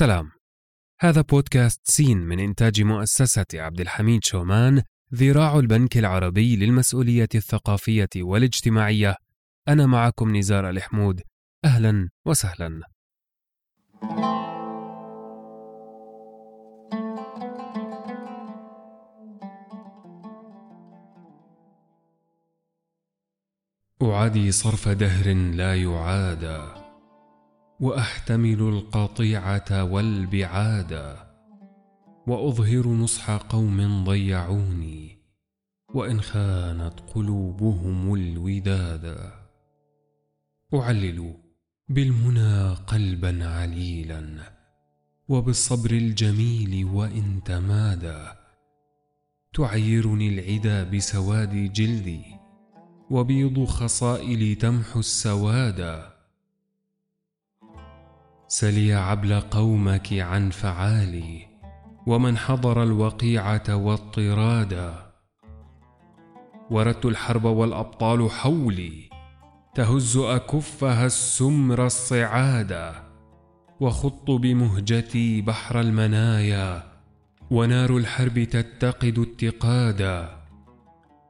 [0.00, 0.30] سلام
[1.00, 4.82] هذا بودكاست سين من إنتاج مؤسسة عبد الحميد شومان
[5.14, 9.16] ذراع البنك العربي للمسؤولية الثقافية والاجتماعية.
[9.68, 11.22] أنا معكم نزار الحمود.
[11.64, 12.80] أهلا وسهلا.
[24.02, 26.79] أعادي صرف دهر لا يعادى.
[27.80, 31.16] وأحتمل القطيعة والبعادا
[32.26, 35.18] وأظهر نصح قوم ضيعوني
[35.94, 39.32] وإن خانت قلوبهم الودادا
[40.74, 41.34] أعلل
[41.88, 44.52] بالمنى قلبا عليلا
[45.28, 48.24] وبالصبر الجميل وإن تمادى
[49.52, 52.22] تعيرني العدا بسواد جلدي
[53.10, 56.19] وبيض خصائلي تمحو السوادا
[58.52, 61.46] سلي عبل قومك عن فعالي
[62.06, 64.94] ومن حضر الوقيعة والطرادا
[66.70, 69.10] وردت الحرب والأبطال حولي
[69.74, 72.94] تهز أكفها السمر الصعادا
[73.80, 76.82] وخط بمهجتي بحر المنايا
[77.50, 80.28] ونار الحرب تتقد اتقادا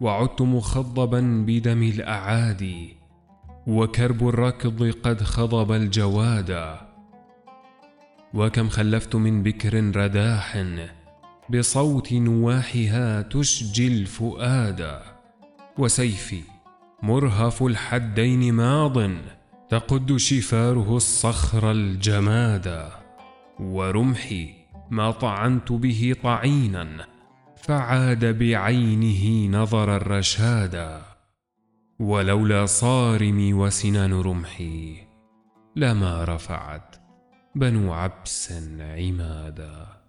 [0.00, 2.96] وعدت مخضبا بدم الأعادي
[3.66, 6.93] وكرب الركض قد خضب الجوادا
[8.34, 10.64] وكم خلفت من بكر رداح
[11.50, 15.00] بصوت نواحها تشجي الفؤاد
[15.78, 16.40] وسيفي
[17.02, 19.10] مرهف الحدين ماض
[19.68, 22.88] تقد شفاره الصخر الجمادا
[23.60, 24.54] ورمحي
[24.90, 27.06] ما طعنت به طعينا
[27.56, 31.02] فعاد بعينه نظر الرشادا
[31.98, 34.96] ولولا صارمي وسنان رمحي
[35.76, 37.03] لما رفعت
[37.54, 40.03] بنو عبس عمادا.